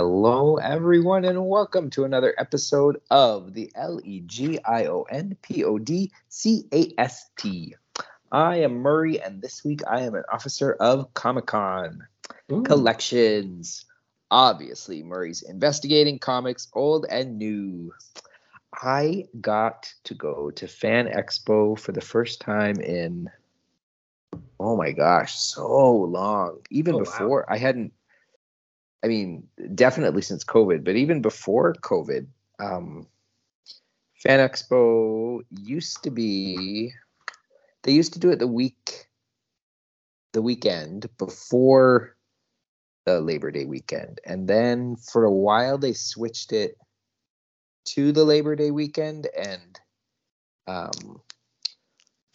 [0.00, 5.36] Hello, everyone, and welcome to another episode of the L E G I O N
[5.42, 7.74] P O D C A S T.
[8.32, 12.06] I am Murray, and this week I am an officer of Comic Con
[12.64, 13.84] Collections.
[14.30, 17.92] Obviously, Murray's investigating comics, old and new.
[18.72, 23.28] I got to go to Fan Expo for the first time in,
[24.58, 26.60] oh my gosh, so long.
[26.70, 27.04] Even Oh, wow.
[27.04, 27.92] before I hadn't
[29.02, 32.26] I mean, definitely since COVID, but even before COVID,
[32.58, 33.06] um,
[34.22, 36.92] Fan Expo used to be.
[37.82, 39.08] They used to do it the week,
[40.34, 42.14] the weekend before
[43.06, 46.76] the Labor Day weekend, and then for a while they switched it
[47.86, 49.80] to the Labor Day weekend, and
[50.66, 51.22] um,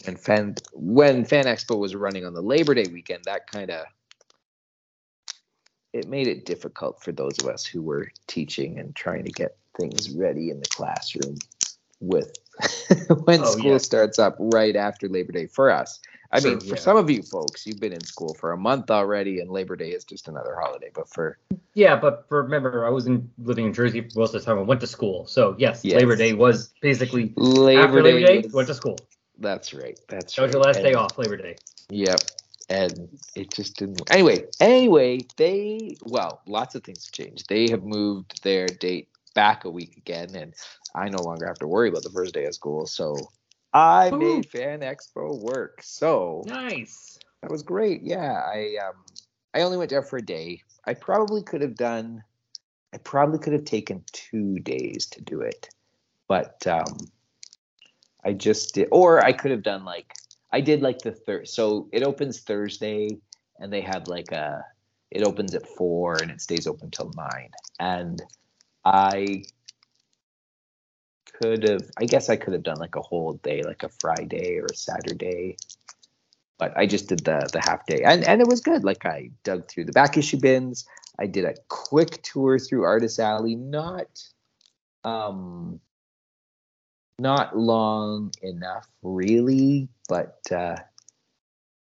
[0.08, 3.86] and fan when Fan Expo was running on the Labor Day weekend, that kind of
[5.96, 9.56] it made it difficult for those of us who were teaching and trying to get
[9.78, 11.38] things ready in the classroom
[12.02, 12.34] with
[13.26, 13.78] when Oh, school yeah.
[13.78, 16.00] starts up right after Labor Day for us.
[16.34, 16.82] I Sure, mean, for yeah.
[16.82, 19.92] some of you folks, you've been in school for a month already, and Labor Day
[19.92, 20.90] is just another holiday.
[20.94, 21.38] But for
[21.76, 24.60] Yeah, but for, remember, I was in, living in Jersey for most of the time.
[24.60, 25.96] I went to school, so yes, Yes.
[25.96, 28.42] Labor Day was basically Labor after Labor Day.
[28.42, 29.00] was- Went to school.
[29.38, 29.98] That's right.
[30.10, 31.56] That's That was your last day off, Labor Day.
[31.90, 32.20] Yep.
[32.70, 34.02] And it just didn't.
[34.12, 37.48] Anyway, anyway, they well, lots of things have changed.
[37.48, 40.54] They have moved their date back a week again, and
[40.96, 42.88] I no longer have to worry about the first day of school.
[42.88, 43.32] So
[43.74, 44.20] I Woo.
[44.20, 45.82] made Fan Expo work.
[45.84, 47.20] So Nice.
[47.42, 48.02] that was great.
[48.02, 48.96] Yeah, I um,
[49.54, 50.62] I only went there for a day.
[50.86, 52.24] I probably could have done.
[52.94, 55.70] I probably could have taken two days to do it,
[56.28, 56.98] but um,
[58.24, 58.88] I just did.
[58.92, 60.14] Or I could have done like
[60.56, 61.50] I did like the third.
[61.50, 63.18] So it opens Thursday,
[63.60, 64.64] and they have like a.
[65.12, 67.52] It opens at four and it stays open till nine.
[67.78, 68.22] And
[68.86, 69.44] I
[71.34, 71.84] could have.
[71.98, 74.76] I guess I could have done like a whole day, like a Friday or a
[74.76, 75.58] Saturday.
[76.58, 78.86] But I just did the the half day, and and it was good.
[78.86, 80.88] Like I dug through the back issue bins.
[81.20, 83.56] I did a quick tour through Artist Alley.
[83.56, 84.24] Not,
[85.04, 85.82] um,
[87.20, 90.76] not long enough, really, but uh,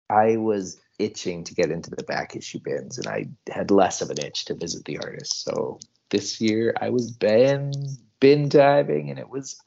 [0.09, 4.11] I was itching to get into the back issue bins, and I had less of
[4.11, 5.45] an itch to visit the artists.
[5.45, 5.79] So
[6.11, 7.73] this year I was bin
[8.19, 9.61] bin diving, and it was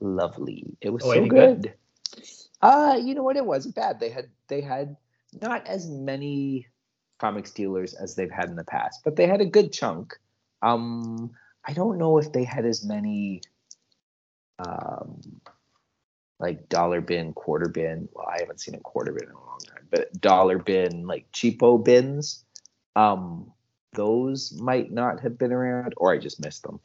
[0.00, 0.76] lovely.
[0.80, 1.62] It was Oh, so good.
[1.62, 1.74] good?
[2.62, 3.36] Uh, you know what?
[3.36, 4.00] It wasn't bad.
[4.00, 4.96] They had they had
[5.40, 6.66] not as many
[7.18, 10.16] comics dealers as they've had in the past, but they had a good chunk.
[10.62, 11.32] Um,
[11.64, 13.42] I don't know if they had as many
[14.58, 15.20] um
[16.40, 18.08] like dollar bin, quarter bin.
[18.12, 21.30] Well, I haven't seen a quarter bin in a long time, but dollar bin, like
[21.32, 22.44] cheapo bins.
[22.94, 23.52] Um,
[23.92, 26.80] those might not have been around, or I just missed them.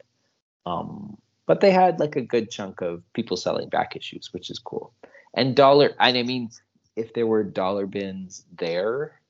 [0.66, 4.58] Um, but they had like a good chunk of people selling back issues, which is
[4.58, 4.92] cool.
[5.34, 6.50] And dollar, and I mean,
[6.96, 9.20] if there were dollar bins there,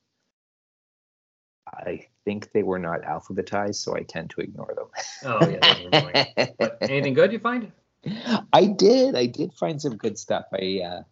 [1.66, 4.86] I think they were not alphabetized, so I tend to ignore them.
[5.24, 6.14] Oh yeah, that annoying.
[6.58, 7.72] But anything good you find?
[8.52, 9.14] I did.
[9.14, 10.46] I did find some good stuff.
[10.52, 11.02] I uh,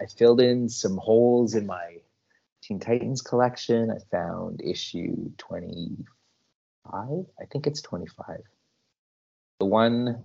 [0.00, 1.96] I filled in some holes in my
[2.62, 3.90] Teen Titans collection.
[3.90, 5.96] I found issue twenty
[6.90, 7.26] five.
[7.40, 8.42] I think it's twenty five.
[9.60, 10.24] The one,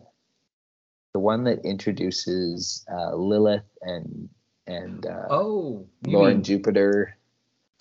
[1.13, 4.29] the one that introduces uh, Lilith and
[4.65, 7.15] and uh, Oh, Loren mean Jupiter.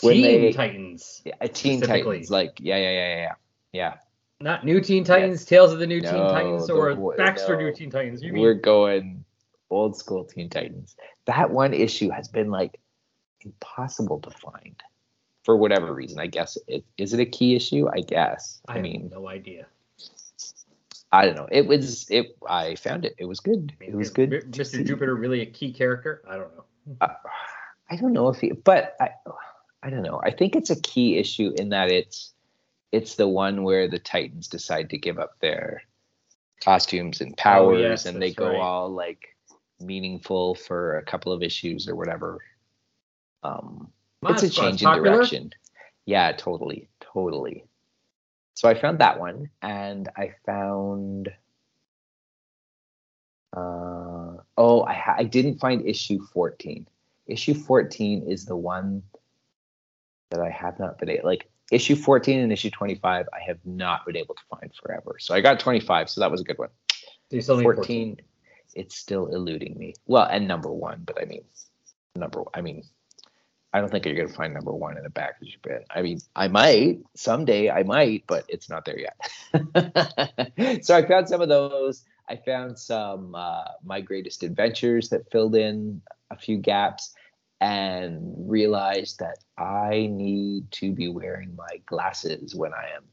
[0.02, 2.30] when Teen they- Titans, Yeah, Teen Titans.
[2.30, 3.32] Like yeah, yeah, yeah, yeah,
[3.72, 3.94] yeah.
[4.40, 7.66] Not New Teen Titans, Tales of the New Teen Titans, or wa- Baxter no.
[7.66, 8.22] New Teen Titans.
[8.22, 9.24] You We're going
[9.70, 10.94] old school Teen Titans.
[11.24, 12.78] That one issue has been like
[13.40, 14.82] impossible to find
[15.42, 16.20] for whatever reason.
[16.20, 17.88] I guess it is it a key issue.
[17.88, 18.60] I guess.
[18.68, 19.66] I, have mean, no idea.
[21.12, 21.48] I don't know.
[21.50, 22.36] It was it.
[22.46, 23.14] I found it.
[23.16, 23.72] It was good.
[23.80, 24.30] It was good.
[24.30, 24.78] Mi- to see.
[24.78, 24.86] Mr.
[24.86, 26.22] Jupiter really a key character?
[26.28, 26.64] I don't know.
[27.00, 27.08] Uh,
[27.88, 29.10] I don't know if he, but I,
[29.82, 30.20] I don't know.
[30.22, 32.32] I think it's a key issue in that it's,
[32.92, 35.82] it's the one where the Titans decide to give up their
[36.62, 38.60] costumes and powers, Oh, yes, and they go right.
[38.60, 39.36] all like
[39.80, 42.38] meaningful for a couple of issues or whatever.
[43.42, 43.92] Um,
[44.28, 45.10] it's a change in popular.
[45.16, 45.52] direction.
[46.06, 47.64] Yeah, totally, totally.
[48.54, 51.28] So I found that one, and I found.
[53.56, 56.86] Uh, oh, I ha- I didn't find issue fourteen.
[57.26, 59.02] Issue fourteen is the one
[60.30, 63.26] that I have not been able like issue fourteen and issue twenty five.
[63.32, 65.16] I have not been able to find forever.
[65.18, 66.70] So I got twenty five, so that was a good one.
[67.30, 68.20] Do you still need 14,
[68.74, 69.94] it's still eluding me.
[70.06, 71.42] Well, and number one, but I mean,
[72.14, 72.44] number.
[72.54, 72.84] I mean,
[73.72, 75.80] I don't think you're gonna find number one in a back issue bin.
[75.90, 80.84] I mean, I might someday, I might, but it's not there yet.
[80.84, 82.04] so I found some of those.
[82.28, 87.14] I found some uh, my greatest adventures that filled in a few gaps,
[87.60, 93.04] and realized that I need to be wearing my glasses when I am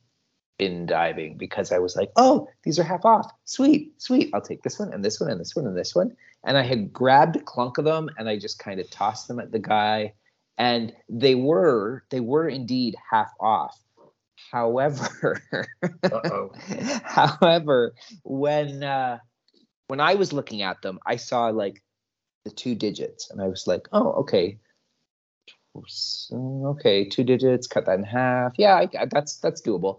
[0.60, 3.32] in diving because I was like, oh, these are half off.
[3.46, 4.30] Sweet, sweet.
[4.34, 6.16] I'll take this one and this one and this one and this one.
[6.44, 9.40] And I had grabbed a clunk of them and I just kind of tossed them
[9.40, 10.14] at the guy.
[10.58, 13.78] And they were, they were indeed half off.
[14.52, 15.42] However,
[17.04, 19.18] however, when uh,
[19.88, 21.83] when I was looking at them, I saw like
[22.46, 24.60] the two digits, and I was like, oh, okay,
[26.34, 28.54] okay, two digits, cut that in half.
[28.58, 29.98] Yeah, I, that's that's doable.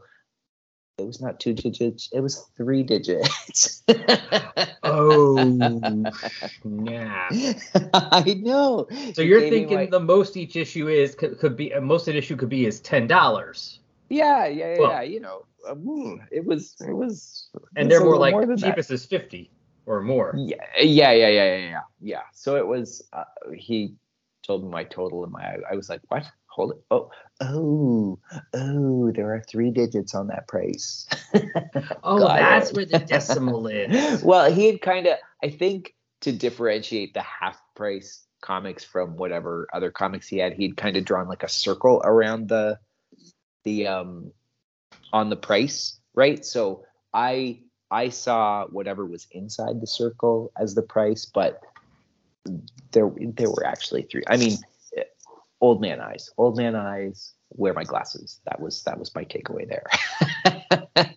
[0.99, 3.82] It was not two digits it was three digits.
[4.87, 5.49] Oh
[6.62, 7.29] yeah
[7.94, 8.87] i know.
[9.14, 12.50] So you're thinking the most each issue is could, could be most an issue could
[12.50, 13.81] be is ten dollars.
[14.11, 18.35] Yeah yeah well, yeah you know um, it was it was and they're more like
[18.35, 18.94] more cheapest that.
[18.94, 19.50] is 50
[19.86, 22.22] or more yeah yeah yeah yeah yeah yeah yeah.
[22.32, 23.94] so it was uh, he
[24.42, 26.84] told me my total and my i was like what hold it.
[26.90, 27.10] Oh,
[27.40, 28.19] oh,
[28.54, 31.06] oh, there are three digits on that price.
[32.04, 32.76] oh, Got that's it.
[32.76, 34.22] where the decimal is.
[34.25, 39.66] well, he had kind of, I think, to differentiate the half price comics from whatever
[39.72, 42.78] other comics he had, he'd kind of drawn like a circle around the,
[43.64, 44.32] the, um,
[45.12, 46.44] on the price, right?
[46.44, 47.62] So I,
[47.94, 51.61] I saw whatever was inside the circle as the price, but
[52.91, 54.25] there, there were actually three.
[54.29, 54.58] I mean,
[55.61, 58.41] old man eyes old man eyes wear my glasses.
[58.44, 59.87] That was that was my takeaway there.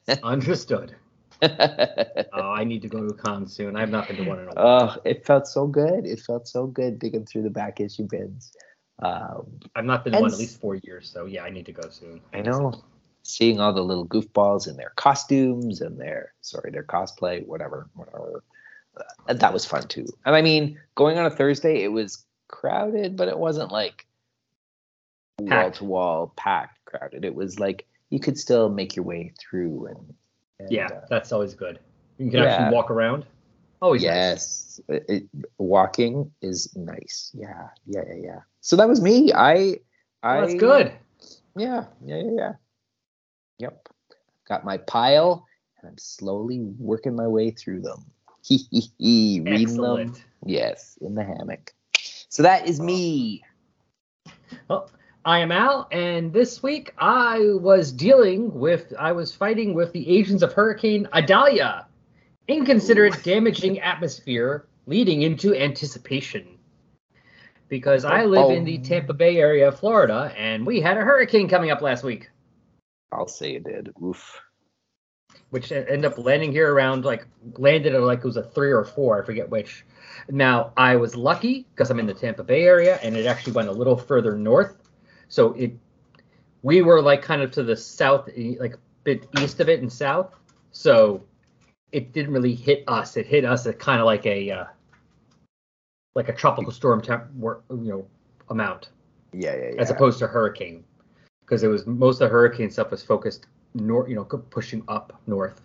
[0.24, 0.96] Understood.
[2.34, 3.76] Oh i need to go to a con soon.
[3.76, 4.98] I've not been to one in a while.
[4.98, 6.06] Oh it felt so good.
[6.06, 8.52] It felt so good digging through the back issue bins.
[9.00, 11.72] Um, i've not been to one at least four years so yeah i need to
[11.72, 12.22] go soon.
[12.34, 12.74] I know
[13.28, 18.44] seeing all the little goofballs in their costumes and their sorry their cosplay whatever whatever
[19.28, 23.16] uh, that was fun too and i mean going on a thursday it was crowded
[23.16, 24.08] but it wasn't like
[25.40, 27.26] wall to wall packed crowded.
[27.26, 30.14] It was like you could still make your way through and,
[30.60, 31.80] and yeah, uh, that's always good.
[32.18, 32.46] You can yeah.
[32.46, 33.26] actually walk around.
[33.82, 35.02] Always yes, nice.
[35.08, 35.24] it,
[35.60, 37.32] walking is nice.
[37.36, 38.40] Yeah, yeah, yeah, yeah.
[38.62, 39.32] So that was me.
[39.34, 39.78] I,
[40.24, 40.42] I.
[40.42, 40.94] that's good.
[41.56, 42.54] Yeah, yeah, yeah, yeah.
[43.60, 43.90] Yep.
[44.48, 45.46] Got my pile,
[45.80, 48.06] and I'm slowly working my way through them.
[48.50, 50.14] Reading Excellent.
[50.14, 50.24] them.
[50.46, 51.74] Yes, in the hammock.
[52.30, 53.44] So that is me.
[54.70, 54.90] Well,
[55.26, 60.08] I am Al, and this week I was dealing with, I was fighting with the
[60.08, 61.88] agents of Hurricane Idalia.
[62.48, 66.48] Inconsiderate, damaging atmosphere leading into anticipation.
[67.68, 68.66] Because I oh, live in oh.
[68.66, 68.84] the oh.
[68.84, 72.30] Tampa Bay area of Florida, and we had a hurricane coming up last week.
[73.12, 73.94] I'll say it did.
[74.04, 74.42] Oof.
[75.50, 77.26] Which ended up landing here around, like,
[77.58, 79.86] landed at like it was a three or four, I forget which.
[80.30, 83.70] Now, I was lucky because I'm in the Tampa Bay area, and it actually went
[83.70, 84.76] a little further north
[85.28, 85.78] so it
[86.64, 89.92] we were like kind of to the south, like a bit east of it and
[89.92, 90.36] south.
[90.72, 91.24] So
[91.92, 93.16] it didn't really hit us.
[93.16, 94.66] It hit us at kind of like a uh,
[96.16, 98.08] like a tropical storm temp, you know,
[98.50, 98.90] amount.
[99.34, 99.82] Yeah, yeah, yeah.
[99.82, 100.84] As opposed to hurricane,
[101.48, 105.20] because it was most of the hurricane stuff was focused north, you know, pushing up
[105.28, 105.62] north.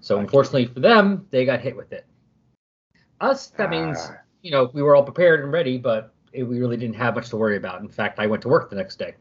[0.00, 2.06] So unfortunately for them, they got hit with it.
[3.20, 4.16] Us, that means ah.
[4.42, 7.28] you know we were all prepared and ready, but it, we really didn't have much
[7.30, 7.80] to worry about.
[7.80, 9.14] In fact, I went to work the next day.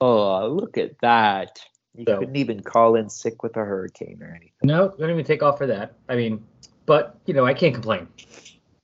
[0.00, 1.60] Oh, look at that.
[1.94, 4.52] You so, couldn't even call in sick with a hurricane or anything.
[4.62, 5.94] No, couldn't even take off for that.
[6.08, 6.42] I mean,
[6.86, 8.08] but you know, I can't complain.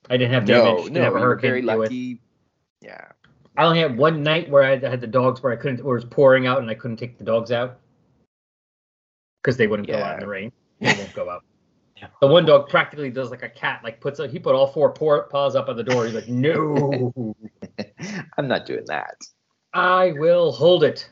[0.09, 0.65] I didn't have damage.
[0.65, 2.13] No, didn't no, have a hurricane very lucky.
[2.13, 2.21] With.
[2.81, 3.05] Yeah.
[3.59, 6.05] I only had one night where I had the dogs where I couldn't, where it
[6.05, 7.77] was pouring out and I couldn't take the dogs out
[9.43, 9.97] because they wouldn't yeah.
[9.97, 10.51] go out in the rain.
[10.79, 11.43] They won't go out.
[12.21, 14.93] The one dog practically does like a cat, like puts a, he put all four
[14.93, 16.05] paws up on the door.
[16.05, 17.35] He's like, no,
[18.37, 19.17] I'm not doing that.
[19.73, 21.09] I will hold it.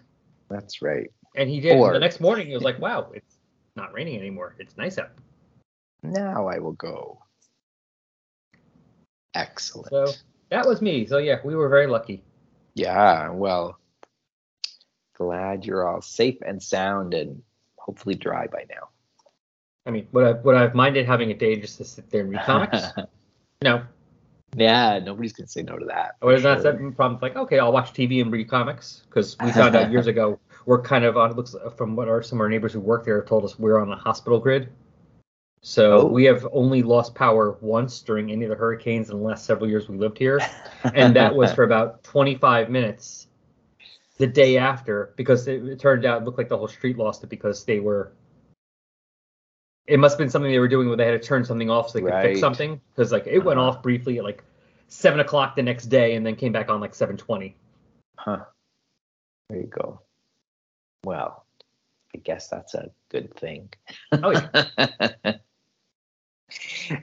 [0.49, 1.11] That's right.
[1.35, 1.75] And he did.
[1.75, 3.35] Or, the next morning, he was like, wow, it's
[3.75, 4.55] not raining anymore.
[4.57, 5.11] It's nice out.
[6.01, 7.19] Now I will go.
[9.35, 9.89] Excellent.
[9.89, 10.13] So
[10.49, 11.05] that was me.
[11.05, 12.23] So yeah, we were very lucky.
[12.77, 13.31] Yeah.
[13.31, 13.79] Well,
[15.15, 17.41] glad you're all safe and sound and
[17.75, 18.89] hopefully dry by now.
[19.87, 22.21] I mean, would I would I have minded having a day just to sit there
[22.21, 22.83] and read comics?
[23.63, 23.83] no.
[24.55, 26.17] Yeah, nobody's gonna say no to that.
[26.21, 26.91] Or is that sure.
[26.91, 27.19] problem?
[27.19, 30.81] Like, okay, I'll watch TV and read comics because we found out years ago we're
[30.81, 31.31] kind of on.
[31.31, 33.79] It Looks from what our some of our neighbors who work there told us we're
[33.79, 34.69] on a hospital grid.
[35.61, 36.05] So Oh.
[36.05, 39.69] we have only lost power once during any of the hurricanes in the last several
[39.69, 40.39] years we lived here,
[40.93, 43.27] and that was for about 25 minutes
[44.17, 47.23] the day after because it, it turned out it looked like the whole street lost
[47.23, 48.11] it because they were.
[49.87, 51.89] It must have been something they were doing where they had to turn something off
[51.89, 52.21] so they could Right.
[52.23, 53.69] fix something because like it went Uh-huh.
[53.69, 54.43] off briefly at like
[54.89, 57.55] seven o'clock the next day and then came back on like 7:20.
[58.17, 58.45] Huh.
[59.49, 60.01] There you go.
[61.05, 61.45] Well,
[62.17, 63.69] I guess that's a good thing.
[64.11, 64.49] Oh yeah,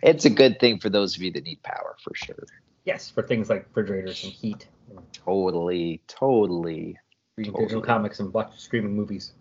[0.03, 2.45] it's a good thing for those of you that need power for sure.
[2.85, 4.67] yes, for things like refrigerators and heat,
[5.13, 6.99] Totally, totally.
[7.37, 7.67] reading Totally.
[7.67, 9.33] digital comics and watch streaming movies.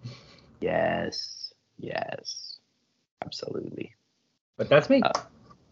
[0.62, 1.52] Yes.
[1.80, 2.60] Yes.
[3.26, 3.96] Absolutely.
[4.58, 5.02] But that's me.
[5.02, 5.12] Uh,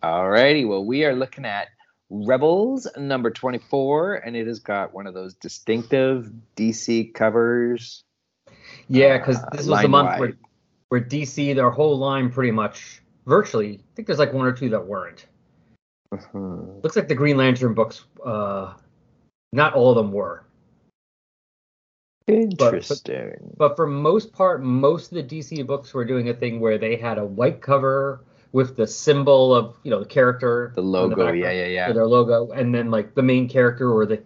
[0.03, 0.67] Alrighty.
[0.67, 1.67] Well, we are looking at
[2.09, 8.03] Rebels number 24, and it has got one of those distinctive DC covers.
[8.91, 10.37] Yeah, because uh, this was the month where, wide.
[10.89, 14.69] where DC, their whole line pretty much, virtually, I think there's like one or two
[14.69, 15.25] that weren't.
[16.13, 16.83] Mhm.
[16.83, 18.73] Looks like the Green Lantern books, uh,
[19.53, 20.43] not all of them were.
[22.27, 23.53] Interesting.
[23.57, 26.97] But for most part, most of the DC books were doing a thing where they
[26.97, 30.73] had a white cover with the symbol of, you know, the character.
[30.75, 31.91] the logo, background, yeah, yeah, yeah.
[31.93, 34.21] Their logo, and then like the main character or the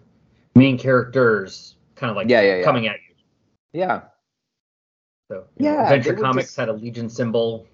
[0.55, 2.63] main characters kind of like Yeah, yeah, yeah.
[2.63, 3.15] coming at you.
[3.74, 4.01] Yeah.
[5.27, 7.65] So, you know, Yeah, Adventure Comics just- had a Legion symbol.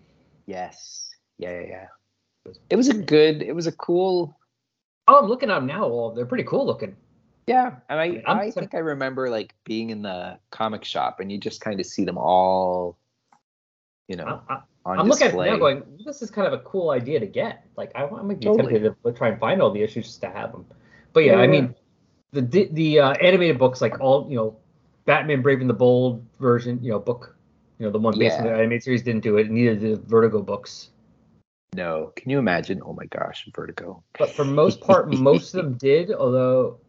[0.46, 1.14] Yes.
[1.38, 2.54] Yeah, yeah, yeah.
[2.70, 4.36] It was a good, it was a cool,
[5.08, 5.88] Oh, I'm looking at them now.
[5.88, 6.96] Well, they're pretty cool looking.
[7.48, 7.76] yeah.
[7.90, 11.38] And I, I'm- I think I remember like being in the comic shop and you
[11.38, 12.98] just kind of see them all,
[14.08, 16.60] you know, I, I, I'm looking at it now going, this is kind of a
[16.64, 17.66] cool idea to get.
[17.78, 18.74] Like, I, I might be Totally.
[18.80, 20.66] tempted to try and find all the issues just to have them.
[21.14, 21.76] But yeah, Yeah, I mean,
[22.32, 24.58] the the, the uh, animated books, like all, you know,
[25.06, 27.36] Batman Brave and the Bold version, you know, book,
[27.82, 30.08] you know, the one based on the animated series didn't do it, neither did the
[30.08, 30.92] Vertigo books.
[31.74, 32.80] no, can you imagine?
[32.86, 34.04] Oh my gosh, Vertigo.
[34.20, 36.80] But for most part, most of them did, although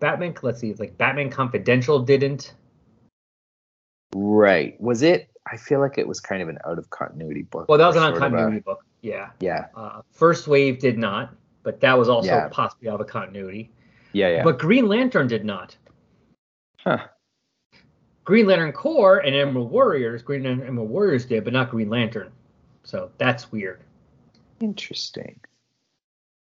[0.00, 2.54] Batman, let's see, like Batman Confidential didn't.
[4.14, 4.80] Right.
[4.80, 5.28] Was it?
[5.52, 7.68] I feel like it was kind of an out of continuity book.
[7.68, 8.84] Well, that was an out of continuity book.
[9.02, 9.28] Yeah.
[9.40, 9.66] Yeah.
[9.74, 12.48] Uh, First Wave did not, but that was also Yeah.
[12.50, 13.70] possibly out of continuity.
[14.14, 14.44] Yeah, yeah.
[14.44, 15.76] But Green Lantern did not.
[16.78, 17.04] huh.
[18.28, 21.88] Green Lantern Corps and Emerald Warriors, Green Lantern and Emerald Warriors did, but not Green
[21.88, 22.30] Lantern.
[22.84, 23.80] So that's weird.
[24.60, 25.40] Interesting.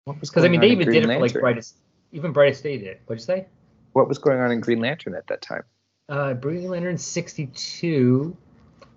[0.06, 1.76] What was Because I mean, they even did it for like brightest,
[2.10, 3.00] even brightest day did.
[3.04, 3.46] What'd you say?
[3.92, 5.62] What was going on in Green Lantern at that time?
[6.08, 8.34] Uh, Green Lantern 62.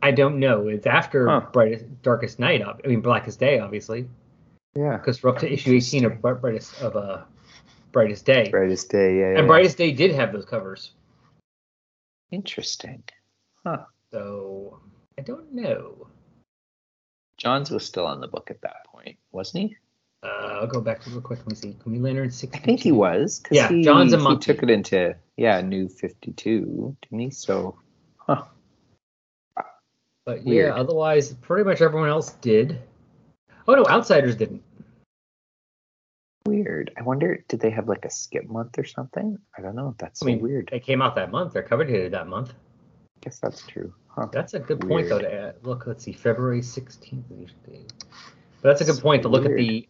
[0.01, 0.69] I don't know.
[0.69, 1.41] It's after Huh.
[1.51, 2.61] brightest, darkest night.
[2.61, 4.07] I mean, blackest day, obviously,
[4.75, 4.95] Yeah.
[4.95, 7.23] because we're up to issue 18 of brightest of uh,
[7.91, 8.47] brightest day.
[8.49, 9.15] Brightest Day.
[9.17, 9.19] Yeah.
[9.23, 9.45] yeah, And yeah.
[9.47, 10.91] brightest day did have those covers.
[12.31, 13.03] Interesting.
[13.65, 13.85] Huh.
[14.11, 14.79] So
[15.17, 16.07] I don't know.
[17.37, 19.77] Johns was still on the book at that point, wasn't he?
[20.23, 21.39] Uh, I'll go back real quick.
[21.39, 21.73] Let me see.
[21.83, 22.61] Green Lantern 62.
[22.61, 23.43] I think he was.
[23.51, 27.29] Yeah, he, John's a he took it into yeah, New Fifty Two, didn't he?
[27.29, 27.77] So,
[28.17, 28.43] huh.
[30.25, 30.67] But Weird.
[30.67, 32.81] yeah, otherwise, pretty much everyone else did.
[33.67, 34.63] Oh no, Outsiders didn't.
[36.47, 36.91] Weird.
[36.97, 39.37] I wonder, did they have like a skip month or something?
[39.57, 39.95] I don't know.
[39.97, 40.69] That's I so mean, weird.
[40.71, 41.53] They came out that month.
[41.53, 42.51] They're cover dated that month.
[42.51, 43.93] I guess that's true.
[44.07, 44.27] Huh.
[44.31, 45.19] That's a good point though.
[45.19, 45.55] To add.
[45.63, 47.19] Look, let's see, February 16th.
[47.19, 47.93] is the issue date.
[48.61, 49.87] But that's a good So point to look at the.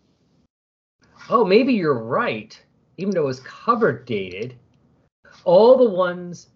[1.30, 2.60] Oh, maybe you're right.
[2.98, 4.56] Even though it was cover dated,
[5.44, 6.48] all the ones,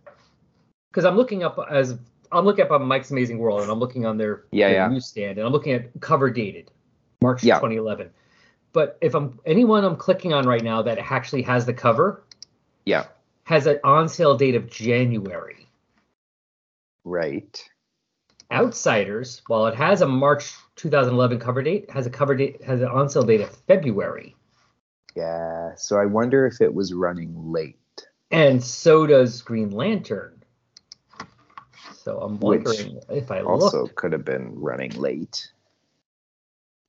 [0.91, 1.97] because I'm looking up as
[2.31, 4.87] I'm looking up on Mike's Amazing World, and I'm looking on their, Yeah, their yeah.
[4.87, 6.71] newsstand, and I'm looking at cover dated,
[7.21, 7.55] March Yeah.
[7.55, 8.09] 2011.
[8.73, 12.23] But if I'm anyone I'm clicking on right now that actually has the cover
[12.85, 13.05] Yeah.
[13.43, 15.67] has an on sale date of January.
[17.03, 17.61] Right.
[18.51, 22.87] Outsiders, while it has a March 2011 cover date, has a cover date has an
[22.89, 24.35] on sale date of February,
[25.15, 25.73] Yeah.
[25.75, 27.77] So I wonder if it was running late.
[28.29, 30.43] and so does Green Lantern.
[31.93, 33.95] So I'm Which wondering if I Also look.
[33.95, 35.51] could have been running late.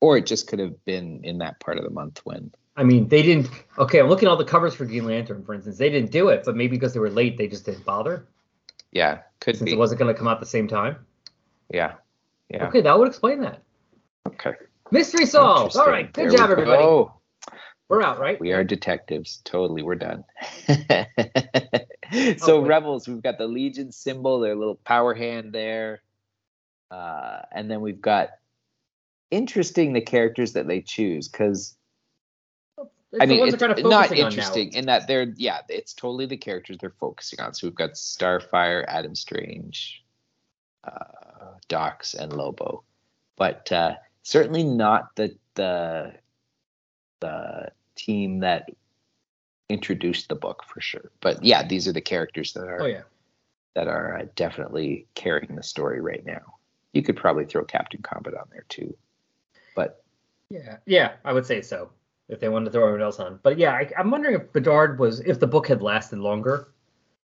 [0.03, 2.51] Or it just could have been in that part of the month when.
[2.75, 3.49] I mean, they didn't.
[3.77, 5.77] Okay, I'm looking at all the covers for Green Lantern, for instance.
[5.77, 8.27] They didn't do it, but maybe because they were late, they just didn't bother
[8.91, 9.19] Yeah.
[9.39, 9.73] Could since be.
[9.75, 10.97] it wasn't going to come out at the same time.
[11.69, 11.93] yeah.
[12.49, 12.67] Yeah.
[12.67, 13.63] Okay, that would explain that.
[14.27, 14.51] Okay.
[14.91, 15.77] Mystery solved.
[15.77, 16.83] All right, good There job, we everybody.
[16.83, 17.13] go.
[17.87, 18.37] We're out, right?
[18.41, 19.39] We are detectives.
[19.45, 20.25] Totally, we're done.
[20.69, 20.75] Oh,
[22.37, 22.67] so wait.
[22.67, 26.01] rebels, we've got the Legion symbol, their little power hand there,
[26.91, 28.29] uh, and then we've got
[29.33, 31.75] interesting the characters that they choose because
[33.19, 34.27] I mean it's kind of not focusing on now.
[34.27, 37.53] interesting in that they're yeah it's totally the characters they're focusing on.
[37.53, 40.03] So we've got Starfire, Adam Strange,
[40.83, 42.83] uh, Dox, and Lobo,
[43.35, 46.13] but uh, certainly not the the
[47.19, 48.69] the team that
[49.69, 51.11] introduced the book for sure.
[51.21, 53.03] But yeah, these are the characters that are Oh yeah.
[53.75, 56.55] that are uh, definitely carrying the story right now.
[56.93, 58.95] You could probably throw Captain Comet on there too,
[59.75, 60.03] but
[60.49, 61.91] Yeah, yeah, I would say so.
[62.29, 64.97] If they wanted to throw everyone else on, but yeah, I, I'm wondering if Bedard
[64.99, 66.73] was if the book had lasted longer,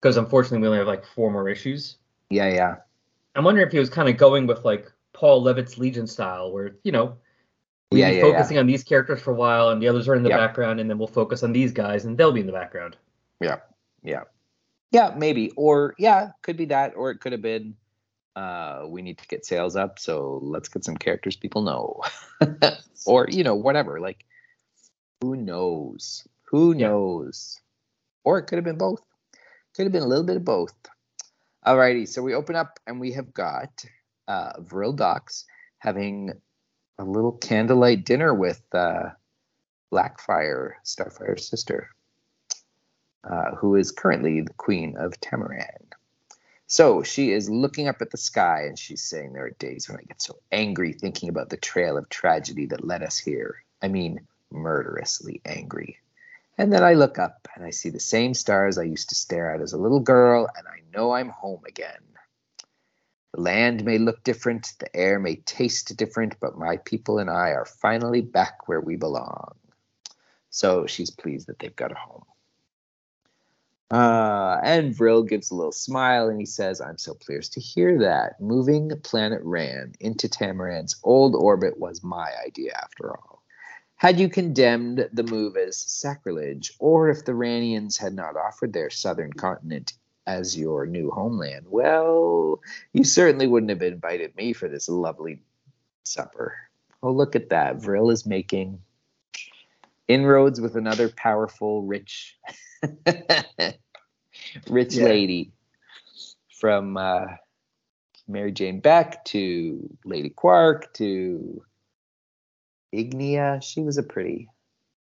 [0.02, 1.98] because unfortunately we only have like four more issues.
[2.30, 2.76] yeah, yeah,
[3.36, 6.76] I'm wondering if he was kind of going with like Paul Levitz's Legion style, where
[6.84, 7.18] you know
[7.92, 10.24] Yeah, be yeah, focusing on these characters for a while, and the others are in
[10.24, 10.40] the Yep.
[10.40, 12.98] background, and then we'll focus on these guys, and they'll be in the background.
[13.40, 13.58] yeah,
[14.04, 14.24] yeah,
[14.92, 17.76] yeah, maybe, or yeah, could be that, or it could have been.
[18.36, 22.02] Uh, we need to get sales up, so let's get some characters people know,
[23.06, 24.00] or you know, whatever.
[24.00, 24.26] Like,
[25.22, 26.26] who knows?
[26.46, 26.88] Who Yeah.
[26.90, 27.60] knows?
[28.24, 29.02] Or it could have been both.
[29.76, 30.74] Could have been a little bit of both.
[31.66, 33.84] Alrighty, so we open up and we have got
[34.28, 35.46] uh, Vril Dox
[35.80, 36.32] having
[37.00, 39.10] a little candlelight dinner with uh,
[39.92, 41.90] Blackfire, Starfire's sister,
[43.30, 45.92] uh, who is currently the queen of Tamaran.
[46.72, 49.98] So she is looking up at the sky and she's saying, There are days when
[49.98, 53.66] I get so angry thinking about the trail of tragedy that led us here.
[53.82, 55.98] I mean, murderously angry.
[56.58, 59.54] And then I look up and I see the same stars I used to stare
[59.54, 62.04] at as a little girl, and I know I'm home again.
[63.34, 67.50] The land may look different, the air may taste different, but my people and I
[67.50, 69.56] are finally back where we belong.
[70.52, 72.24] So she's pleased that they've got a home.
[73.92, 78.00] Uh, and Vril gives a little smile and he says, I'm so pleased to hear
[78.00, 78.40] that.
[78.40, 83.44] Moving planet Rann into Tamaran's old orbit was my idea after all.
[83.98, 88.90] Had you condemned the move as sacrilege, or if the Rannians had not offered their
[88.90, 89.94] southern continent
[90.26, 92.62] as your new homeland, well,
[92.94, 95.44] you certainly wouldn't have invited me for this lovely
[96.04, 96.56] supper.
[97.04, 97.76] Oh, look at that.
[97.76, 98.80] Vril is making
[100.08, 102.38] inroads with another powerful, rich,
[104.70, 105.04] rich Yeah.
[105.04, 105.52] lady
[106.60, 107.26] from uh,
[108.28, 111.64] Mary Jane Beck to Lady Quark to
[112.94, 113.62] Ignea.
[113.64, 114.48] She was a pretty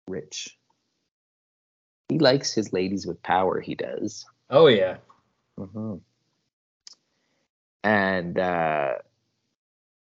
[0.08, 0.56] rich.
[2.08, 4.26] He likes his ladies with power, he does.
[4.50, 4.96] Oh yeah.
[5.56, 5.96] hmm
[7.84, 8.94] And uh,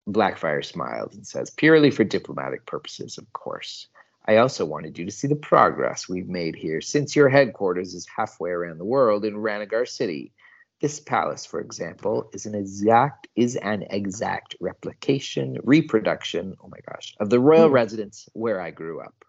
[0.07, 3.87] Blackfire smiles and says, purely for diplomatic purposes, of course.
[4.27, 8.07] I also wanted you to see the progress we've made here since your headquarters is
[8.15, 10.33] halfway around the world in Ranagar City.
[10.81, 17.15] This palace, for example, is an exact is an exact replication, reproduction, oh my gosh,
[17.19, 17.73] of the royal Hmm.
[17.73, 19.25] residence where I grew up.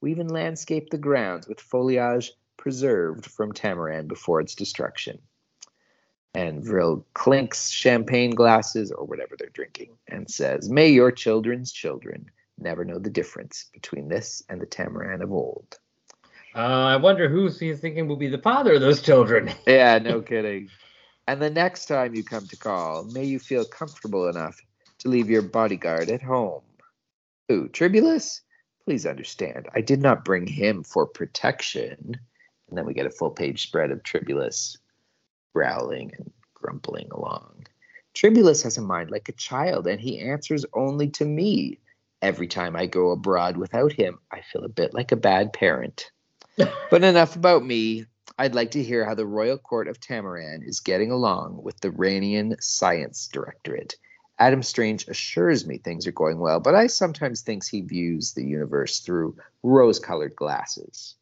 [0.00, 5.18] We even landscaped the grounds with foliage preserved from Tamaran before its destruction.
[6.34, 12.30] And Vril clinks champagne glasses or whatever they're drinking and says, May your children's children
[12.60, 15.78] never know the difference between this and the Tamaran of old.
[16.54, 19.50] Uh, I wonder who's he's thinking will be the father of those children.
[19.66, 20.70] Yeah, no kidding.
[21.26, 24.60] And the next time you come to call, may you feel comfortable enough
[24.98, 26.62] to leave your bodyguard at home.
[27.48, 28.40] Who, Tribulus?
[28.84, 32.18] Please understand, I did not bring him for protection.
[32.68, 34.78] And then we get a full page spread of Tribulus
[35.54, 37.66] growling and grumbling along.
[38.14, 41.78] Tribulus has a mind like a child, and he answers only to me.
[42.20, 46.10] Every time I go abroad without him, I feel a bit like a bad parent.
[46.90, 48.06] But enough about me.
[48.36, 51.90] I'd like to hear how the Royal Court of Tamaran is getting along with the
[51.90, 53.94] Rannian Science Directorate.
[54.38, 58.44] Adam Strange assures me things are going well, but I sometimes think he views the
[58.44, 61.16] universe through rose colored glasses.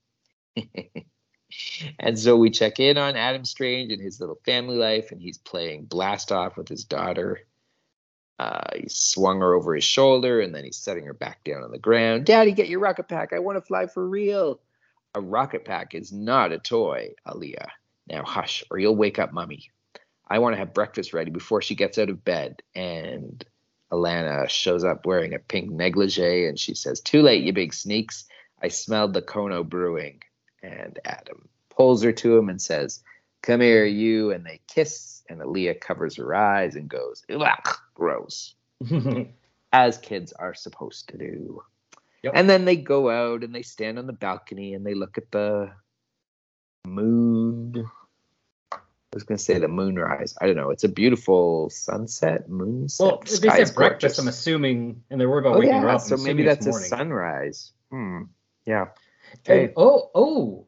[1.98, 5.38] and so we check in on Adam Strange and his little family life, and he's
[5.38, 7.40] playing blast off with his daughter.
[8.38, 11.70] Uh, he swung her over his shoulder, and then he's setting her back down on
[11.70, 12.26] the ground.
[12.26, 13.32] Daddy, get your rocket pack.
[13.32, 14.60] I want to fly for real.
[15.14, 17.68] A rocket pack is not a toy, Aleea.
[18.08, 19.70] Now hush, or you'll wake up Mummy.
[20.28, 22.62] I want to have breakfast ready before she gets out of bed.
[22.74, 23.42] And
[23.90, 28.26] Alanna shows up wearing a pink negligee, and she says, "Too late, you big sneaks.
[28.60, 30.22] I smelled the Kono brewing."
[30.62, 33.02] And Adam pulls her to him and says,
[33.42, 38.54] "Come here, you." And they kiss, and Aleea covers her eyes and goes, "Ugh, gross."
[39.72, 41.62] as kids are supposed to do.
[42.22, 42.32] Yep.
[42.36, 45.30] And then they go out and they stand on the balcony and they look at
[45.30, 45.70] the
[46.86, 47.88] moon.
[48.72, 48.78] I
[49.14, 50.36] was going to say the moonrise.
[50.40, 50.70] I don't know.
[50.70, 53.00] It's a beautiful sunset, moonset.
[53.00, 54.18] well, The they sky said breakfast.
[54.18, 56.00] I'm assuming, and they're worried about Oh waking yeah, up.
[56.02, 57.72] so maybe that's a sunrise.
[57.90, 58.22] Hmm.
[58.66, 58.88] Yeah.
[59.46, 59.72] And- Okay.
[59.76, 60.66] oh, oh.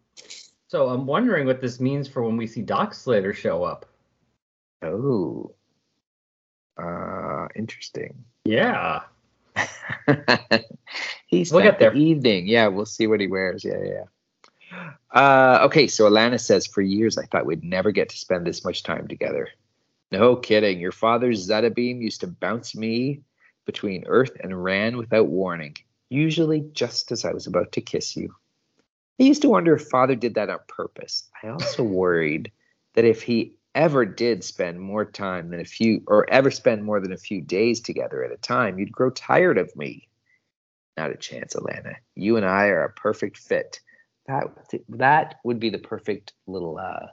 [0.68, 3.86] So I'm wondering what this means for when we see Dox later show up.
[4.82, 5.54] Oh.
[6.78, 8.24] Uh, interesting.
[8.44, 9.00] Yeah.
[11.26, 11.94] He's We'll get spent the there.
[11.94, 12.46] evening.
[12.46, 13.64] Yeah, we'll see what he wears.
[13.64, 14.04] Yeah, yeah.
[15.10, 18.64] Uh, okay, so Alanna says, for years I thought we'd never get to spend this
[18.64, 19.48] much time together.
[20.12, 20.78] No kidding.
[20.80, 23.20] Your father's Zeta beam used to bounce me
[23.66, 25.76] between Earth and Rann without warning,
[26.08, 28.34] usually just as I was about to kiss you.
[29.20, 31.24] I used to wonder if father did that on purpose.
[31.42, 32.52] I also worried
[32.94, 37.00] that if he ever did spend more time than a few, or ever spend more
[37.00, 40.08] than a few days together at a time, you'd grow tired of me.
[40.96, 41.94] Not a chance, Alanna.
[42.16, 43.78] You and I are a perfect fit.
[44.26, 44.48] That
[44.88, 47.06] that would be the perfect little uh,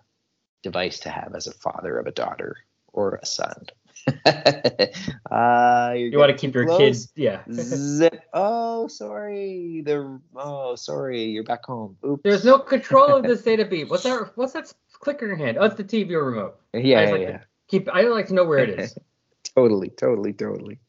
[0.63, 2.58] device to have as a father of a daughter
[2.91, 3.67] or a son.
[4.25, 6.80] uh, you're want to keep your close.
[6.80, 7.41] kids, yeah.
[7.51, 8.21] Zip.
[8.34, 9.84] Oh, sorry.
[9.86, 11.25] The oh, sorry.
[11.25, 11.95] You're back home.
[12.04, 12.23] Oops.
[12.23, 13.88] There's no control of this Zeta beam.
[13.88, 14.32] What's that?
[14.36, 15.58] What's that clicker in your hand?
[15.60, 16.60] Oh, it's the TV remote.
[16.73, 17.39] Yeah, I yeah, like yeah.
[17.67, 17.89] keep.
[17.89, 18.97] I like to know where it is.
[19.55, 20.79] totally, totally, totally.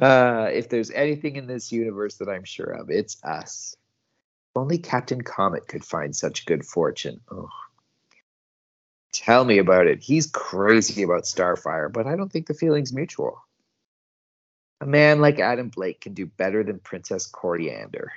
[0.00, 3.76] Uh, if there's anything in this universe that I'm sure of, it's us.
[4.50, 7.20] If only Captain Comet could find such good fortune.
[7.30, 7.48] Oh.
[9.12, 10.02] Tell me about it.
[10.02, 13.42] He's crazy about Starfire, but I don't think the feeling's mutual.
[14.82, 18.08] A man like Adam Blake can do better than Princess Koriand'r.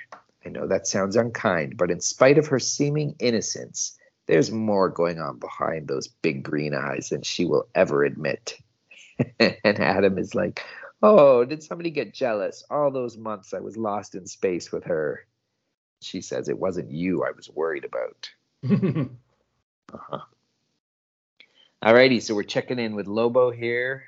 [0.44, 5.18] I know that sounds unkind, but in spite of her seeming innocence, there's more going
[5.18, 8.58] on behind those big green eyes than she will ever admit.
[9.38, 10.62] and Adam is like,
[11.02, 12.64] Oh, did somebody get jealous?
[12.70, 15.26] All those months I was lost in space with her.
[16.02, 18.30] She says it wasn't you I was worried about.
[19.92, 20.20] Uh-huh.
[21.84, 24.04] Alrighty, so we're checking in with Lobo here.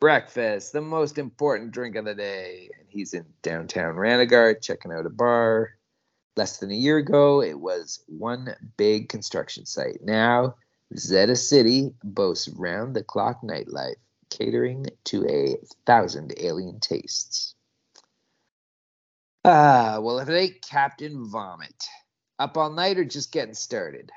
[0.00, 2.70] Breakfast, the most important drink of the day.
[2.78, 5.76] And he's in downtown Ranagar checking out a bar.
[6.38, 9.98] Less than a year ago, it was one big construction site.
[10.04, 10.54] Now,
[10.96, 13.96] Zeta City boasts round the clock nightlife,
[14.30, 17.56] catering to a thousand alien tastes.
[19.44, 21.88] Ah, well, if it ain't Captain Vomit.
[22.38, 24.12] Up all night or just getting started?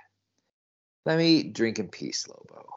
[1.07, 2.69] Let me drink in peace, Lobo.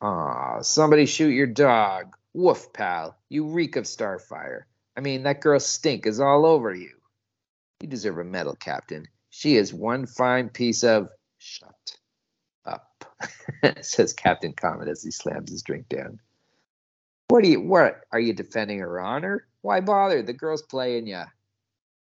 [0.00, 2.16] Ah, somebody shoot your dog.
[2.32, 3.14] Woof, pal.
[3.28, 4.62] You reek of starfire.
[4.96, 6.95] I mean, that girl's stink is all over you.
[7.80, 9.06] You deserve a medal, Captain.
[9.30, 11.08] She is one fine piece of
[11.38, 11.98] shut
[12.64, 13.04] up,
[13.82, 16.20] says Captain Comet as he slams his drink down.
[17.28, 19.46] What are you what are you defending her honor?
[19.60, 20.22] Why bother?
[20.22, 21.22] The girl's playing you.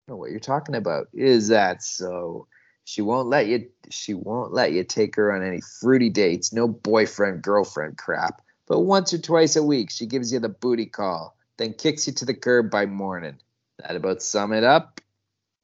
[0.08, 1.08] Know what you're talking about.
[1.14, 2.48] Is that so?
[2.86, 6.68] She won't let you she won't let you take her on any fruity dates, no
[6.68, 8.42] boyfriend girlfriend crap.
[8.66, 12.14] But once or twice a week she gives you the booty call, then kicks you
[12.14, 13.40] to the curb by morning.
[13.80, 15.02] That about sum it up?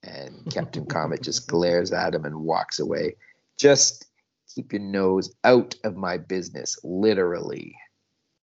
[0.05, 3.15] And Captain Comet just glares at him and walks away.
[3.57, 4.05] Just
[4.53, 7.75] keep your nose out of my business, literally.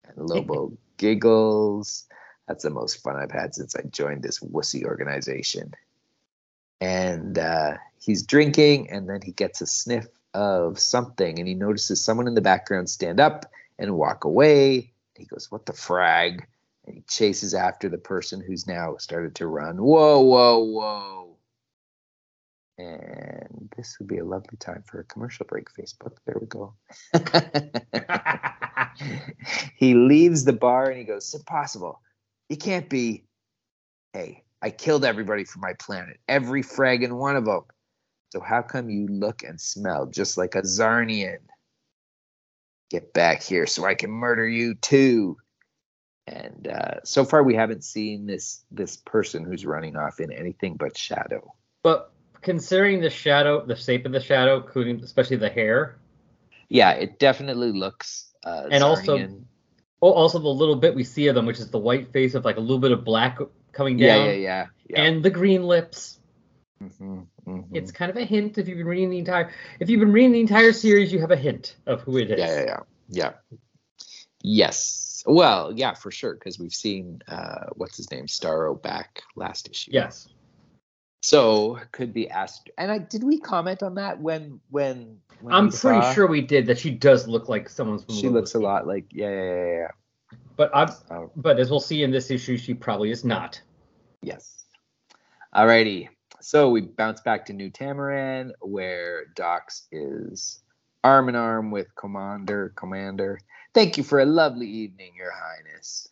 [0.05, 2.05] And Lobo giggles.
[2.47, 5.73] That's the most fun I've had since I joined this wussy organization.
[6.81, 12.03] And uh, he's drinking, and then he gets a sniff of something, and he notices
[12.03, 13.45] someone in the background stand up
[13.79, 14.91] and walk away.
[15.15, 16.45] He goes, What the frag?
[16.86, 19.77] And he chases after the person who's now started to run.
[19.77, 21.24] Whoa, whoa, whoa.
[22.77, 26.17] And this would be a lovely time for a commercial break, Facebook.
[26.25, 26.73] There we go.
[29.77, 32.01] he leaves the bar and he goes, It's impossible.
[32.49, 33.23] You can't be.
[34.11, 37.61] Hey, I killed everybody from my planet, every frag fragging one of them.
[38.31, 41.39] So how come you look and smell just like a Czarnian?
[42.89, 45.38] Get back here so I can murder you too.
[46.27, 50.75] And uh, so far, we haven't seen this this person who's running off in anything
[50.75, 51.53] but shadow.
[51.83, 52.11] but
[52.45, 55.97] considering the shadow, the shape of the shadow, including especially the hair,
[56.67, 58.34] Yeah, it definitely looks.
[58.43, 59.17] Uh, And also-
[60.01, 62.43] oh, also the little bit we see of them, which is the white face of
[62.43, 63.38] like a little bit of black
[63.71, 65.01] coming yeah, down, yeah, yeah, yeah.
[65.03, 66.19] and the green lips.
[66.81, 67.67] Mhm, mhm.
[67.71, 70.31] It's kind of a hint if you've been reading the entire if you've been reading
[70.31, 72.39] the entire series, you have a hint of who it is.
[72.39, 72.79] Yeah, yeah, yeah,
[73.10, 73.58] yeah.
[74.41, 75.23] Yes.
[75.25, 79.91] Well, yeah, for sure, because we've seen uh, what's his name, Starro, back last issue.
[79.93, 80.27] Yes.
[81.25, 82.69] So could be asked.
[82.77, 86.41] And I did we comment on that when when, when I'm pretty saw- sure we
[86.41, 86.77] did that.
[86.77, 88.03] She does look like someone's.
[88.03, 89.88] from she looks a lot like yeah yeah yeah, yeah.
[90.55, 90.93] But I,
[91.35, 93.59] but as we'll see in this issue, she probably is not.
[94.21, 94.65] yes.
[95.53, 96.09] Alrighty.
[96.41, 100.61] So we bounce back to New Tamaran, where Dox is
[101.03, 102.75] arm in arm with Komand'r.
[102.75, 103.39] Commander,
[103.73, 106.07] thank you for a lovely evening, Your Highness.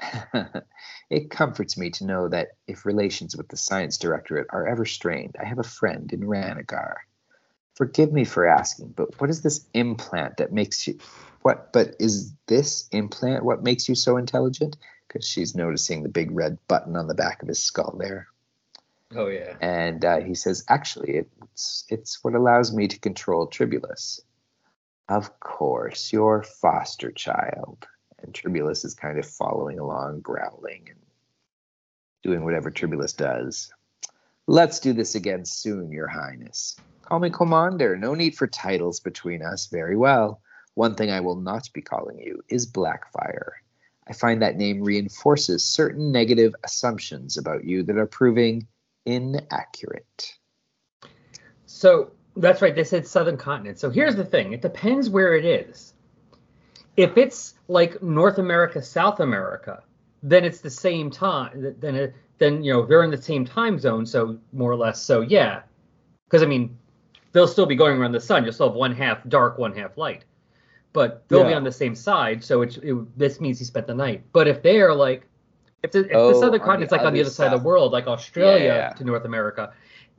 [1.10, 5.36] it comforts me to know that if relations with the Science Directorate are ever strained,
[5.40, 6.94] I have a friend in Ranagar.
[7.74, 10.98] Forgive me for asking, but what is this implant that makes you
[11.42, 14.76] what but is this implant what makes you so intelligent?
[15.08, 18.28] because she's noticing the big red button on the back of his skull there.
[19.14, 19.56] Oh yeah.
[19.60, 24.20] And uh, he says, actually, it's it's what allows me to control Tribulus.
[25.08, 27.86] Of course, your foster child.
[28.22, 30.98] And Tribulus is kind of following along, growling and
[32.22, 33.72] doing whatever Tribulus does.
[34.46, 36.76] Let's do this again soon, Your Highness.
[37.02, 37.98] Call me Komand'r.
[37.98, 39.66] No need for titles between us.
[39.66, 40.40] Very well.
[40.74, 43.50] One thing I will not be calling you is Blackfire.
[44.06, 48.66] I find that name reinforces certain negative assumptions about you that are proving
[49.04, 50.34] inaccurate.
[51.66, 52.74] So that's right.
[52.74, 53.78] They said southern continent.
[53.78, 54.52] So here's the thing.
[54.52, 55.92] It depends where it is.
[56.98, 59.84] If it's like North America, South America,
[60.22, 61.76] then it's the same time.
[61.78, 64.04] Then it, then you know they're in the same time zone.
[64.04, 65.00] So more or less.
[65.00, 65.62] So yeah,
[66.26, 66.76] because I mean
[67.32, 68.42] they'll still be going around the sun.
[68.42, 70.24] You'll still have one half dark, one half light,
[70.92, 72.42] but they'll be on the same side.
[72.42, 74.24] So it, it this means he spent the night.
[74.32, 75.24] But if they are like
[75.84, 77.60] if the, if Oh, the southern on continent's like on the other other side of
[77.60, 78.88] the world, like Australia Yeah, yeah.
[78.94, 79.72] to North America,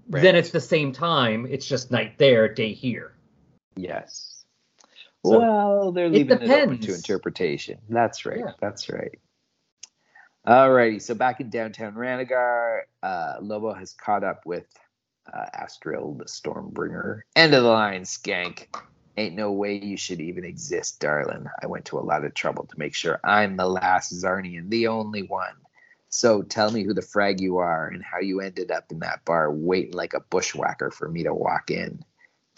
[0.10, 0.24] Right.
[0.24, 1.46] then it's the same time.
[1.50, 3.14] It's just night there, day here.
[3.76, 4.39] Yes.
[5.26, 7.80] So, well, they're leaving it, open to interpretation.
[7.90, 8.40] That's right.
[8.40, 8.52] Yeah.
[8.60, 9.20] That's right.
[10.48, 14.66] Alrighty, so back in downtown Ranagar, uh, Lobo has caught up with
[15.32, 17.22] uh, Astril, the Stormbringer.
[17.36, 18.68] End of the line, skank.
[19.18, 21.46] Ain't no way you should even exist, darling.
[21.62, 24.88] I went to a lot of trouble to make sure I'm the last Czarnian, the
[24.88, 25.56] only one.
[26.10, 29.26] So tell me who the frag you are and how you ended up in that
[29.26, 32.04] bar waiting like a bushwhacker for me to walk in.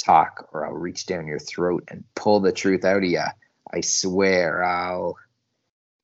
[0.01, 3.21] Talk, or I'll reach down your throat and pull the truth out of you.
[3.73, 5.15] I swear I'll.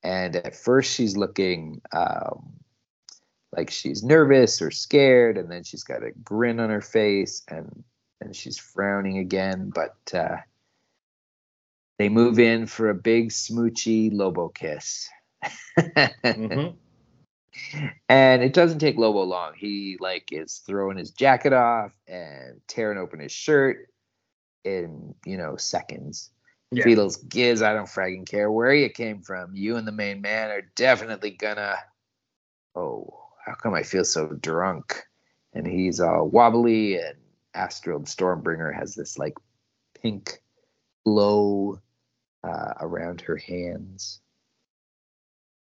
[0.02, 2.54] And at first, she's looking um,
[3.56, 7.84] like she's nervous or scared, and then she's got a grin on her face, and
[8.20, 9.70] and she's frowning again.
[9.74, 10.36] But uh,
[11.98, 15.08] they move in for a big smoochy Lobo kiss.
[15.78, 16.74] Mhm.
[18.08, 19.52] And it doesn't take Lobo long.
[19.56, 23.88] He like is throwing his jacket off and tearing open his shirt
[24.64, 26.30] in you know seconds.
[26.70, 26.84] Yeah.
[26.84, 27.62] Feels gives.
[27.62, 29.54] I don't fragging care where you came from.
[29.54, 31.76] You and the main man are definitely gonna.
[32.74, 35.02] Oh, how come I feel so drunk?
[35.54, 37.16] And he's all wobbly, and
[37.54, 39.34] Astral Stormbringer has this like
[40.00, 40.42] pink
[41.06, 41.80] glow
[42.44, 44.20] uh, around her hands.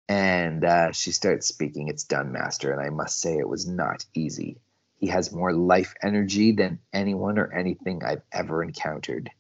[0.09, 1.89] And uh, she starts speaking.
[1.89, 4.59] It's done, Master, and I must say it was not easy.
[4.99, 9.31] He has more life energy than anyone or anything I've ever encountered.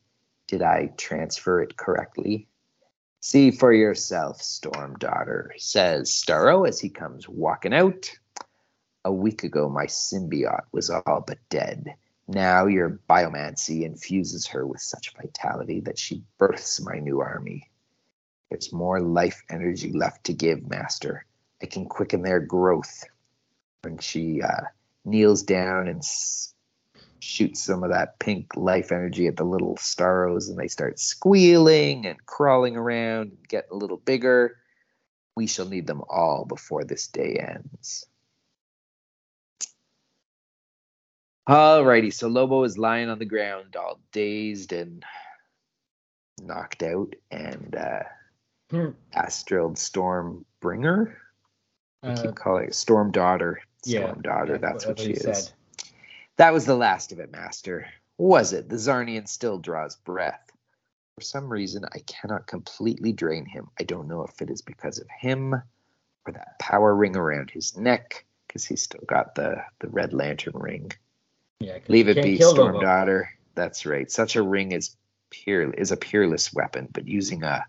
[0.48, 2.48] Did I transfer it correctly?
[3.20, 8.10] See for yourself, Storm Daughter, says Starro as he comes walking out.
[9.04, 11.94] A week ago, my symbiote was all but dead.
[12.28, 17.70] Now your biomancy infuses her with such vitality that she births my new army.
[18.50, 21.24] There's more life energy left to give, Master.
[21.62, 23.04] I can quicken their growth.
[23.82, 24.64] When she uh,
[25.04, 26.54] kneels down and s-
[27.20, 32.06] shoots some of that pink life energy at the little starros, and they start squealing
[32.06, 34.56] and crawling around and getting a little bigger.
[35.36, 38.06] We shall need them all before this day ends.
[41.48, 45.04] Alrighty, so Lobo is lying on the ground, all dazed and
[46.42, 48.02] knocked out, and uh,
[48.70, 48.90] Hmm.
[49.12, 51.14] Astral Stormbringer.
[52.02, 53.60] I Uh, keep calling it Storm Daughter.
[53.84, 55.22] yeah, Storm Daughter, yeah, that's what she is.
[55.22, 55.52] said.
[56.36, 57.88] That was the last of it, Master.
[58.18, 58.68] Was it?
[58.68, 60.50] The Czarnian still draws breath.
[61.14, 63.68] For some reason, I cannot completely drain him.
[63.80, 67.76] I don't know if it is because of him or that power ring around his
[67.76, 70.92] neck, because he's still got the, the red lantern ring.
[71.60, 73.30] Yeah, Leave it be, Storm Daughter.
[73.54, 74.10] That's right.
[74.10, 74.96] Such a ring is
[75.30, 77.64] pure is a peerless weapon, but using a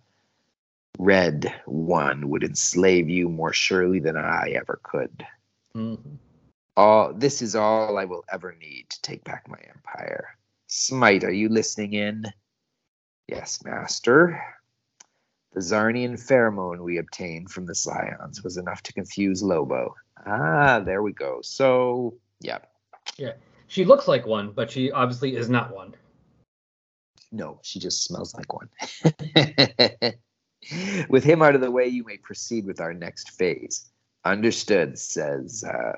[0.98, 5.26] red one would enslave you more surely than I ever could.
[5.76, 6.18] Mhm.
[6.76, 10.38] All this is all I will ever need to take back my empire.
[10.68, 12.26] Smite, are you listening in?
[13.28, 14.42] Yes, master.
[15.54, 19.96] The Czarnian pheromone we obtained from the Scions was enough to confuse Lobo.
[20.26, 21.42] Ah, there we go.
[21.42, 22.60] So, yeah.
[23.18, 23.34] yeah,
[23.68, 25.96] She looks like one, but she obviously is not one.
[27.32, 28.70] no, she just smells like one.
[31.10, 33.90] with him out of the way, you may proceed with our next phase.
[34.26, 35.96] Understood, says uh,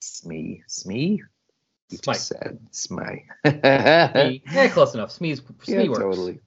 [0.00, 0.62] Smee.
[0.66, 1.22] Smee?
[1.90, 2.14] You Smite.
[2.16, 2.58] just said.
[2.70, 5.10] Smee- yeah, close enough.
[5.10, 5.98] Smee's Smee yeah, works.
[5.98, 6.40] totally.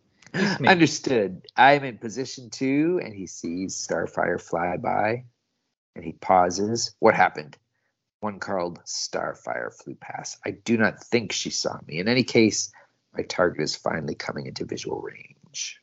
[0.57, 0.67] Smee.
[0.67, 1.45] Understood.
[1.55, 5.25] I'm in position two, and he sees Starfire fly by,
[5.95, 6.95] and he pauses.
[6.99, 7.57] What happened?
[8.21, 10.39] One called Starfire flew past.
[10.45, 11.99] I do not think she saw me.
[11.99, 12.71] In any case,
[13.13, 15.79] my target is finally coming into visual range.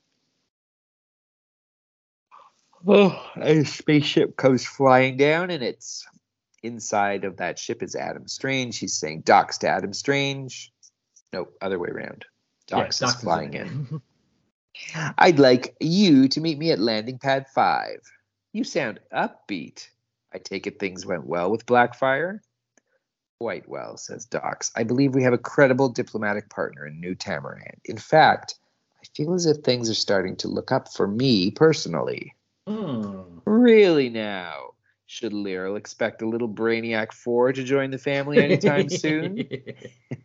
[2.87, 6.07] Oh, a spaceship comes flying down, and it's
[6.63, 8.79] inside of that ship is Adam Strange.
[8.79, 10.73] He's saying Doc's to Adam Strange.
[11.33, 12.25] Nope, other way around.
[12.67, 14.01] Doc's Yeah, is flying in.
[15.19, 18.01] I'd like you to meet me at landing pad five.
[18.53, 19.89] You sound upbeat.
[20.33, 22.41] I take it things went well with Blackfire?
[23.41, 24.71] Quite well, says Dox.
[24.77, 27.79] I believe we have a credible diplomatic partner in New Tamaran.
[27.85, 28.55] In fact,
[29.03, 32.35] I feel as if things are starting to look up for me personally.
[32.67, 33.39] Hmm.
[33.45, 34.71] Really now?
[35.07, 39.45] Should Lyrl expect a little Brainiac 4 to join the family anytime soon?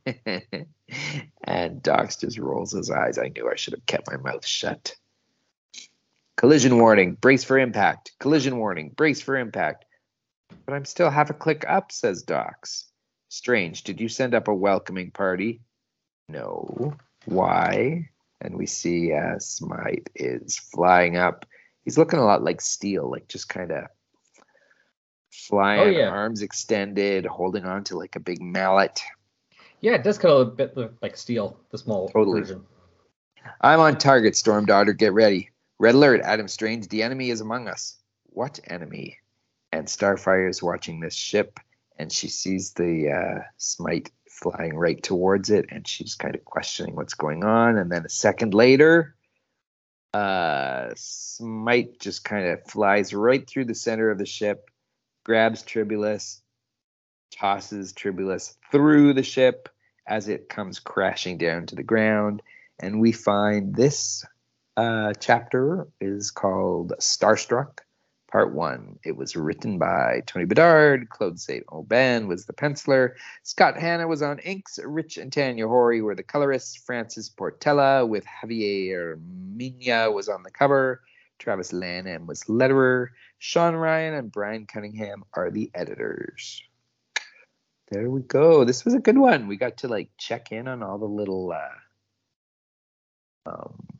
[1.43, 3.17] and Dox just rolls his eyes.
[3.17, 4.95] I knew I should have kept my mouth shut.
[6.37, 8.11] Collision warning, brace for impact.
[8.19, 9.85] Collision warning, brace for impact.
[10.65, 12.85] But I'm still half a click up, says Dox.
[13.29, 15.61] Strange, did you send up a welcoming party?
[16.29, 16.95] No.
[17.25, 18.09] Why?
[18.41, 21.45] And we see uh, Smite is flying up.
[21.85, 23.85] He's looking a lot like Steel, like just kind of
[25.31, 26.09] flying, Oh, yeah.
[26.09, 29.01] arms extended, holding on to like a big mallet.
[29.81, 32.41] yeah, it does kind of a bit look like steel, the small Totally.
[32.41, 32.65] version.
[33.61, 34.93] I'm on target, Storm Daughter.
[34.93, 35.51] Get ready.
[35.77, 36.87] Red alert, Adam Strange.
[36.87, 37.97] The enemy is among us.
[38.27, 39.17] What enemy?
[39.71, 41.59] And Starfire is watching this ship,
[41.99, 46.95] and she sees the uh, Smite flying right towards it, and she's kind of questioning
[46.95, 47.77] what's going on.
[47.77, 49.14] And then a second later,
[50.15, 54.69] uh, Smite just kind of flies right through the center of the ship,
[55.25, 56.41] grabs Tribulus,
[57.31, 59.67] tosses Tribulus through the ship
[60.07, 62.41] as it comes crashing down to the ground.
[62.79, 64.23] And we find this
[64.77, 67.79] uh, chapter is called Starstruck,
[68.35, 68.99] Part One.
[69.05, 71.07] It was written by Tony Bedard.
[71.07, 73.13] Claude Saint Aubin was the penciler.
[73.43, 74.77] Scott Hanna was on inks.
[74.83, 76.75] Rich and Tanya Horie were the colorists.
[76.75, 79.17] Francis Portela with Javier
[79.55, 80.99] Mena was on the cover.
[81.39, 83.07] Travis Lanham was letterer.
[83.39, 86.61] Sean Ryan and Brian Cunningham are the editors.
[87.89, 88.65] There we go.
[88.65, 89.47] This was a good one.
[89.47, 93.94] We got to like check in on all the little uh, um,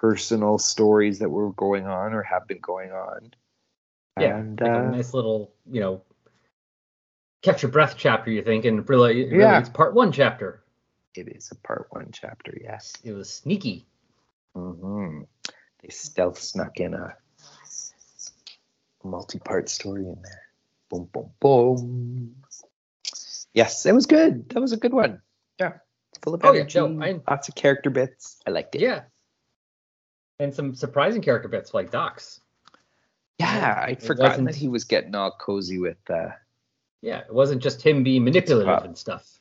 [0.00, 3.32] personal stories that were going on or have been going on.
[4.18, 6.02] Yeah, and like a uh, nice little, you know,
[7.42, 8.30] catch your breath chapter.
[8.30, 9.58] You think, and really, really Yeah.
[9.60, 10.62] it's part one chapter.
[11.14, 12.56] it is a part one chapter.
[12.62, 12.94] Yes.
[13.04, 13.86] It was sneaky.
[14.54, 15.22] hmm
[15.82, 17.14] They stealth snuck in a
[19.04, 20.42] multi-part story in there.
[20.90, 22.36] Boom, boom, boom.
[23.54, 24.48] Yes, it was good.
[24.50, 25.20] That was a good one.
[25.58, 25.74] Yeah,
[26.22, 28.40] full of Oh, yeah, no, I- lots of character bits.
[28.46, 28.80] I liked it.
[28.82, 29.02] Yeah.
[30.42, 32.40] And some surprising character bits like Dox.
[33.38, 35.98] Yeah, I'd It forgotten that he was getting all cozy with.
[36.10, 36.30] uh
[37.00, 39.38] Yeah, it wasn't just him being manipulative and stuff.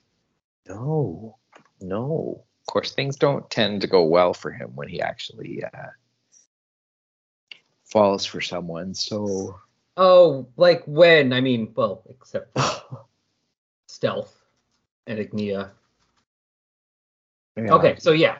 [0.70, 1.38] No,
[1.82, 2.44] no.
[2.62, 5.88] Of course, things don't tend to go well for him when he actually uh,
[7.84, 8.94] falls for someone.
[8.94, 9.60] So,
[9.98, 11.34] Oh, like when?
[11.34, 12.56] I mean, well, except
[13.88, 14.40] Stealth
[15.08, 15.72] and Ignea.
[17.58, 17.74] yeah.
[17.74, 18.38] Okay, so yeah.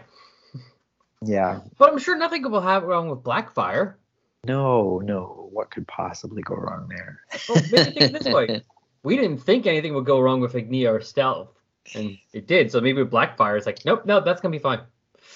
[1.24, 1.62] Yeah.
[1.78, 3.96] But I'm sure nothing will have wrong with Blackfire.
[4.44, 5.50] No, no.
[5.52, 7.20] What could possibly go wrong there?
[7.48, 8.62] Well, maybe think this way.
[9.04, 11.50] We didn't think anything would go wrong with Ignea or Stealth.
[11.96, 12.72] And it did.
[12.72, 14.82] So maybe Blackfire, is like, nope, no, that's going to be fine.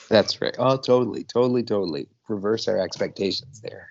[0.07, 0.55] That's right.
[0.59, 2.07] Oh, totally, totally, totally.
[2.27, 3.89] Reverse our expectations there.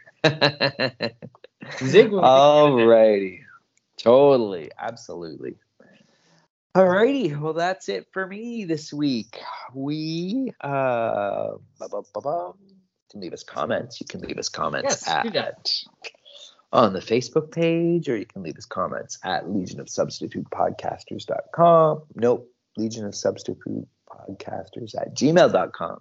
[1.84, 3.40] Zig will be- Alrighty.
[3.96, 4.70] Totally.
[4.78, 5.56] Absolutely.
[6.74, 7.38] Alrighty.
[7.38, 9.40] Well, that's it for me this week.
[9.72, 11.52] We uh
[13.14, 14.00] can leave us comments.
[14.00, 15.72] You can leave us comments Yes, at
[16.72, 22.02] on the Facebook page, or you can leave us comments at Legion of Substitute Podcasters.com.
[22.16, 26.00] Nope, Legion of Substitute Podcasters at gmail.com.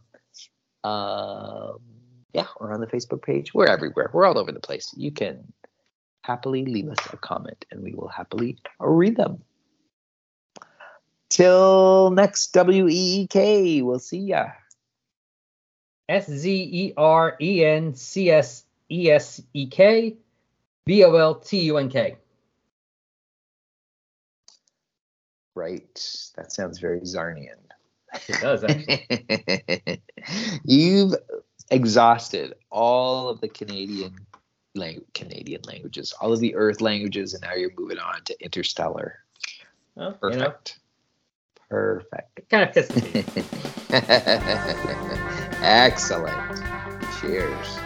[0.84, 1.80] Um,
[2.34, 3.54] yeah, or on the Facebook page.
[3.54, 4.10] We're everywhere.
[4.12, 4.92] We're all over the place.
[4.98, 5.54] You can
[6.24, 9.44] happily leave us a comment and we will happily read them.
[11.34, 14.52] Till next WEEK, we'll see ya.
[16.08, 20.16] S Z E R E N C S E S E K
[20.86, 22.18] B O L T U N K.
[25.56, 26.32] Right.
[26.36, 27.58] That sounds very Czarnian.
[28.28, 30.04] It does, actually.
[30.66, 31.16] You've
[31.72, 34.20] exhausted all of the Canadian
[34.76, 39.18] lang- Canadian languages, all of the Earth languages, and now you're moving on to interstellar.
[39.96, 40.54] Well, you know,
[41.74, 42.38] Perfect.
[42.38, 43.44] It kind of the.
[45.64, 46.62] Excellent.
[47.20, 47.80] Cheers.